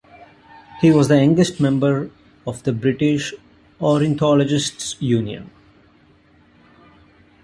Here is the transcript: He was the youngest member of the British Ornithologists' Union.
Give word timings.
He 0.79 0.89
was 0.89 1.09
the 1.09 1.17
youngest 1.19 1.59
member 1.59 2.09
of 2.47 2.63
the 2.63 2.73
British 2.73 3.35
Ornithologists' 3.79 4.95
Union. 4.99 5.51